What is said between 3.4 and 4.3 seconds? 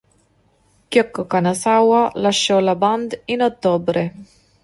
Ottobre.